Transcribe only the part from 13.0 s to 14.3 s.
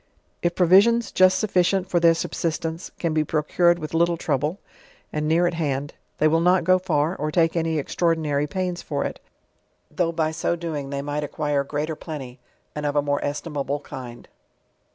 more estimable kind.